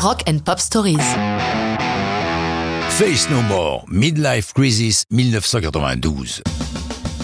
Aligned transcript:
Rock 0.00 0.22
and 0.28 0.38
Pop 0.44 0.60
Stories. 0.60 0.98
Face 2.90 3.28
No 3.30 3.42
More, 3.42 3.84
Midlife 3.88 4.52
Crisis 4.52 5.02
1992. 5.10 6.42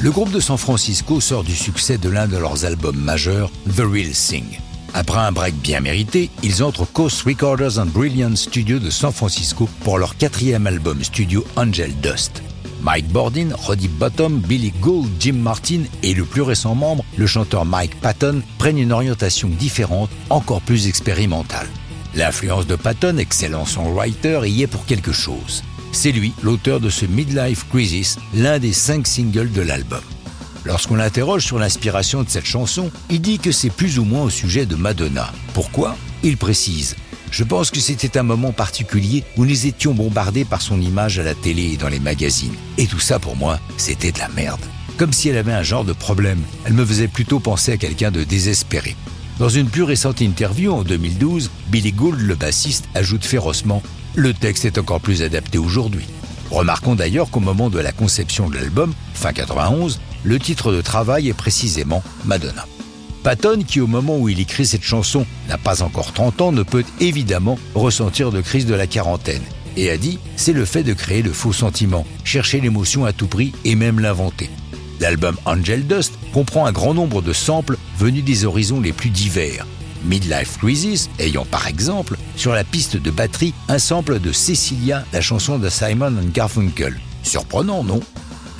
Le 0.00 0.10
groupe 0.10 0.32
de 0.32 0.40
San 0.40 0.56
Francisco 0.56 1.20
sort 1.20 1.44
du 1.44 1.54
succès 1.54 1.98
de 1.98 2.08
l'un 2.08 2.26
de 2.26 2.36
leurs 2.36 2.64
albums 2.64 2.98
majeurs, 2.98 3.52
The 3.76 3.82
Real 3.82 4.10
Thing. 4.10 4.58
Après 4.92 5.20
un 5.20 5.30
break 5.30 5.54
bien 5.54 5.78
mérité, 5.78 6.30
ils 6.42 6.64
entrent 6.64 6.84
Coast 6.84 7.22
Recorders 7.22 7.78
and 7.78 7.86
Brilliant 7.86 8.34
Studio 8.34 8.80
de 8.80 8.90
San 8.90 9.12
Francisco 9.12 9.68
pour 9.84 9.98
leur 9.98 10.16
quatrième 10.16 10.66
album 10.66 11.04
studio 11.04 11.44
Angel 11.54 11.94
Dust. 12.00 12.42
Mike 12.82 13.06
Bordin, 13.12 13.50
Roddy 13.54 13.86
Bottom, 13.86 14.40
Billy 14.40 14.72
Gould, 14.80 15.08
Jim 15.20 15.34
Martin 15.34 15.82
et 16.02 16.12
le 16.12 16.24
plus 16.24 16.42
récent 16.42 16.74
membre, 16.74 17.04
le 17.16 17.28
chanteur 17.28 17.64
Mike 17.64 18.00
Patton, 18.00 18.42
prennent 18.58 18.78
une 18.78 18.90
orientation 18.90 19.48
différente, 19.48 20.10
encore 20.28 20.60
plus 20.60 20.88
expérimentale. 20.88 21.68
L'influence 22.16 22.68
de 22.68 22.76
Patton, 22.76 23.18
excellent 23.18 23.64
songwriter, 23.64 24.40
y 24.46 24.62
est 24.62 24.68
pour 24.68 24.86
quelque 24.86 25.10
chose. 25.10 25.64
C'est 25.90 26.12
lui, 26.12 26.32
l'auteur 26.42 26.78
de 26.78 26.88
ce 26.88 27.06
Midlife 27.06 27.66
Crisis, 27.68 28.18
l'un 28.34 28.60
des 28.60 28.72
cinq 28.72 29.06
singles 29.06 29.50
de 29.50 29.62
l'album. 29.62 30.02
Lorsqu'on 30.64 30.94
l'interroge 30.94 31.44
sur 31.44 31.58
l'inspiration 31.58 32.22
de 32.22 32.28
cette 32.28 32.46
chanson, 32.46 32.90
il 33.10 33.20
dit 33.20 33.38
que 33.38 33.50
c'est 33.50 33.70
plus 33.70 33.98
ou 33.98 34.04
moins 34.04 34.22
au 34.22 34.30
sujet 34.30 34.64
de 34.64 34.76
Madonna. 34.76 35.32
Pourquoi? 35.54 35.96
Il 36.22 36.36
précise 36.36 36.94
Je 37.32 37.42
pense 37.42 37.72
que 37.72 37.80
c'était 37.80 38.16
un 38.16 38.22
moment 38.22 38.52
particulier 38.52 39.24
où 39.36 39.44
nous 39.44 39.66
étions 39.66 39.92
bombardés 39.92 40.44
par 40.44 40.62
son 40.62 40.80
image 40.80 41.18
à 41.18 41.24
la 41.24 41.34
télé 41.34 41.72
et 41.72 41.76
dans 41.76 41.88
les 41.88 41.98
magazines. 41.98 42.54
Et 42.78 42.86
tout 42.86 43.00
ça 43.00 43.18
pour 43.18 43.36
moi, 43.36 43.58
c'était 43.76 44.12
de 44.12 44.20
la 44.20 44.28
merde. 44.28 44.64
Comme 44.96 45.12
si 45.12 45.28
elle 45.28 45.36
avait 45.36 45.52
un 45.52 45.64
genre 45.64 45.84
de 45.84 45.92
problème. 45.92 46.40
Elle 46.64 46.74
me 46.74 46.86
faisait 46.86 47.08
plutôt 47.08 47.40
penser 47.40 47.72
à 47.72 47.76
quelqu'un 47.76 48.12
de 48.12 48.22
désespéré. 48.22 48.94
Dans 49.38 49.48
une 49.48 49.68
plus 49.68 49.82
récente 49.82 50.20
interview 50.20 50.72
en 50.72 50.84
2012, 50.84 51.50
Billy 51.68 51.90
Gould, 51.90 52.20
le 52.20 52.36
bassiste, 52.36 52.84
ajoute 52.94 53.24
férocement 53.24 53.82
Le 54.14 54.32
texte 54.32 54.64
est 54.64 54.78
encore 54.78 55.00
plus 55.00 55.22
adapté 55.22 55.58
aujourd'hui. 55.58 56.06
Remarquons 56.52 56.94
d'ailleurs 56.94 57.30
qu'au 57.30 57.40
moment 57.40 57.68
de 57.68 57.80
la 57.80 57.90
conception 57.90 58.48
de 58.48 58.54
l'album, 58.54 58.94
fin 59.12 59.32
91, 59.32 59.98
le 60.22 60.38
titre 60.38 60.72
de 60.72 60.80
travail 60.80 61.28
est 61.28 61.34
précisément 61.34 62.04
Madonna. 62.24 62.64
Patton, 63.24 63.64
qui 63.66 63.80
au 63.80 63.88
moment 63.88 64.18
où 64.18 64.28
il 64.28 64.38
écrit 64.38 64.66
cette 64.66 64.84
chanson 64.84 65.26
n'a 65.48 65.58
pas 65.58 65.82
encore 65.82 66.12
30 66.12 66.40
ans, 66.40 66.52
ne 66.52 66.62
peut 66.62 66.84
évidemment 67.00 67.58
ressentir 67.74 68.30
de 68.30 68.40
crise 68.40 68.66
de 68.66 68.74
la 68.74 68.86
quarantaine. 68.86 69.42
Et 69.76 69.90
a 69.90 69.96
dit, 69.96 70.20
c'est 70.36 70.52
le 70.52 70.64
fait 70.64 70.84
de 70.84 70.92
créer 70.92 71.22
le 71.22 71.32
faux 71.32 71.52
sentiment, 71.52 72.06
chercher 72.22 72.60
l'émotion 72.60 73.04
à 73.04 73.12
tout 73.12 73.26
prix 73.26 73.52
et 73.64 73.74
même 73.74 73.98
l'inventer. 73.98 74.48
L'album 75.04 75.36
Angel 75.44 75.86
Dust 75.86 76.14
comprend 76.32 76.64
un 76.64 76.72
grand 76.72 76.94
nombre 76.94 77.20
de 77.20 77.34
samples 77.34 77.76
venus 77.98 78.24
des 78.24 78.46
horizons 78.46 78.80
les 78.80 78.94
plus 78.94 79.10
divers. 79.10 79.66
Midlife 80.06 80.56
Crisis 80.56 81.10
ayant 81.18 81.44
par 81.44 81.66
exemple 81.66 82.16
sur 82.36 82.54
la 82.54 82.64
piste 82.64 82.96
de 82.96 83.10
batterie 83.10 83.52
un 83.68 83.78
sample 83.78 84.18
de 84.18 84.32
Cecilia, 84.32 85.04
la 85.12 85.20
chanson 85.20 85.58
de 85.58 85.68
Simon 85.68 86.14
Garfunkel. 86.32 86.98
Surprenant, 87.22 87.84
non? 87.84 88.00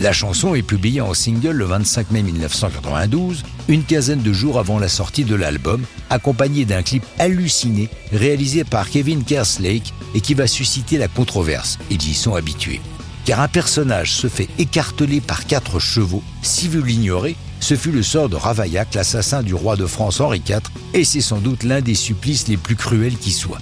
La 0.00 0.12
chanson 0.12 0.54
est 0.54 0.60
publiée 0.60 1.00
en 1.00 1.14
single 1.14 1.52
le 1.52 1.64
25 1.64 2.10
mai 2.10 2.22
1992, 2.22 3.42
une 3.68 3.84
quinzaine 3.84 4.20
de 4.20 4.32
jours 4.34 4.58
avant 4.58 4.78
la 4.78 4.90
sortie 4.90 5.24
de 5.24 5.36
l'album, 5.36 5.82
accompagnée 6.10 6.66
d'un 6.66 6.82
clip 6.82 7.06
halluciné 7.18 7.88
réalisé 8.12 8.64
par 8.64 8.90
Kevin 8.90 9.24
Kerslake 9.24 9.94
et 10.14 10.20
qui 10.20 10.34
va 10.34 10.46
susciter 10.46 10.98
la 10.98 11.08
controverse. 11.08 11.78
Ils 11.90 12.06
y 12.06 12.12
sont 12.12 12.34
habitués 12.34 12.82
car 13.25 13.41
un 13.41 13.48
personnage 13.48 14.12
se 14.12 14.28
fait 14.28 14.48
écarteler 14.58 15.20
par 15.20 15.47
quatre 15.47 15.78
chevaux. 15.78 16.22
Si 16.42 16.69
vous 16.69 16.83
l'ignorez, 16.83 17.36
ce 17.61 17.77
fut 17.77 17.92
le 17.92 18.03
sort 18.03 18.28
de 18.28 18.36
Ravaillac, 18.36 18.94
l'assassin 18.94 19.42
du 19.42 19.55
roi 19.55 19.77
de 19.77 19.86
France 19.86 20.20
Henri 20.20 20.42
IV, 20.47 20.61
et 20.92 21.05
c'est 21.05 21.20
sans 21.20 21.39
doute 21.39 21.62
l'un 21.62 21.80
des 21.80 21.95
supplices 21.95 22.48
les 22.48 22.56
plus 22.56 22.77
cruels 22.77 23.17
qui 23.17 23.33
soient. 23.33 23.61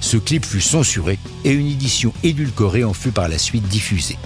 Ce 0.00 0.16
clip 0.16 0.44
fut 0.44 0.60
censuré 0.60 1.18
et 1.44 1.52
une 1.52 1.66
édition 1.66 2.12
édulcorée 2.22 2.84
en 2.84 2.92
fut 2.92 3.10
par 3.10 3.28
la 3.28 3.38
suite 3.38 3.68
diffusée. 3.68 4.18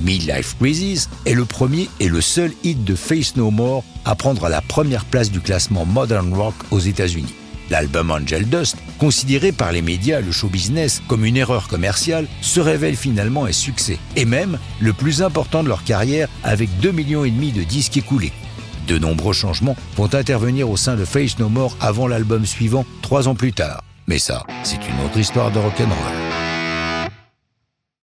Midlife 0.00 0.56
Crisis 0.58 1.08
est 1.26 1.34
le 1.34 1.44
premier 1.44 1.88
et 2.00 2.08
le 2.08 2.20
seul 2.20 2.52
hit 2.64 2.84
de 2.84 2.94
Face 2.94 3.36
No 3.36 3.50
More 3.50 3.84
à 4.04 4.14
prendre 4.14 4.48
la 4.48 4.62
première 4.62 5.04
place 5.04 5.30
du 5.30 5.40
classement 5.40 5.84
Modern 5.84 6.32
Rock 6.32 6.54
aux 6.70 6.78
États-Unis. 6.78 7.34
L'album 7.70 8.10
Angel 8.10 8.48
Dust, 8.48 8.76
considéré 8.98 9.52
par 9.52 9.70
les 9.70 9.80
médias, 9.80 10.20
le 10.20 10.32
show 10.32 10.48
business, 10.48 11.00
comme 11.06 11.24
une 11.24 11.36
erreur 11.36 11.68
commerciale, 11.68 12.26
se 12.40 12.58
révèle 12.58 12.96
finalement 12.96 13.44
un 13.44 13.52
succès, 13.52 13.98
et 14.16 14.24
même 14.24 14.58
le 14.80 14.92
plus 14.92 15.22
important 15.22 15.62
de 15.62 15.68
leur 15.68 15.84
carrière 15.84 16.28
avec 16.42 16.68
2,5 16.82 16.92
millions 16.92 17.22
de 17.22 17.62
disques 17.62 17.96
écoulés. 17.96 18.32
De 18.88 18.98
nombreux 18.98 19.34
changements 19.34 19.76
vont 19.96 20.12
intervenir 20.14 20.68
au 20.68 20.76
sein 20.76 20.96
de 20.96 21.04
Face 21.04 21.38
No 21.38 21.48
More 21.48 21.76
avant 21.80 22.08
l'album 22.08 22.44
suivant, 22.44 22.84
trois 23.02 23.28
ans 23.28 23.36
plus 23.36 23.52
tard. 23.52 23.84
Mais 24.08 24.18
ça, 24.18 24.42
c'est 24.64 24.88
une 24.88 25.06
autre 25.06 25.18
histoire 25.18 25.52
de 25.52 25.60
rock'n'roll. 25.60 26.29